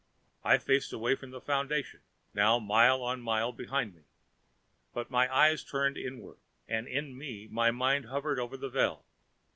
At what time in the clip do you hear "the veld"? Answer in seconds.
8.57-9.03